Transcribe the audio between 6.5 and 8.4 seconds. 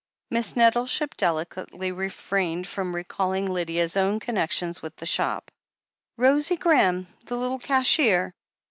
Graham, the little cashier